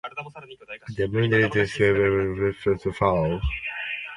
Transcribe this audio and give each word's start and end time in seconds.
The 0.97 1.07
moon 1.09 1.31
is 1.31 1.53
thus 1.53 1.77
in 1.79 2.77
free 2.79 2.91
fall. 2.91 3.39